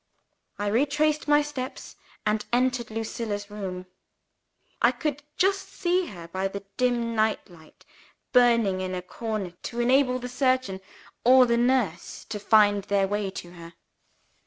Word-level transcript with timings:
I 0.57 0.65
retraced 0.65 1.27
my 1.27 1.43
steps, 1.43 1.95
and 2.25 2.43
entered 2.51 2.89
Lucilla's 2.89 3.51
room. 3.51 3.85
I 4.81 4.91
could 4.91 5.21
just 5.37 5.69
see 5.71 6.07
her, 6.07 6.27
by 6.27 6.47
the 6.47 6.63
dim 6.75 7.13
night 7.13 7.47
light 7.51 7.85
burning 8.33 8.81
in 8.81 8.95
a 8.95 9.03
corner 9.03 9.51
to 9.61 9.79
enable 9.79 10.17
the 10.17 10.27
surgeon 10.27 10.81
or 11.23 11.45
the 11.45 11.55
nurse 11.55 12.25
to 12.29 12.39
find 12.39 12.85
their 12.85 13.07
way 13.07 13.29
to 13.29 13.51
her. 13.51 13.75